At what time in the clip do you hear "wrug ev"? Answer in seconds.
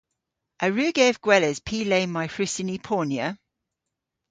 0.69-1.17